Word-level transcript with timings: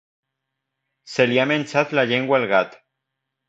Se 1.17 1.27
li 1.29 1.39
ha 1.43 1.47
menjat 1.53 1.95
la 2.01 2.09
llengua 2.13 2.43
el 2.43 2.51
gat. 2.57 2.79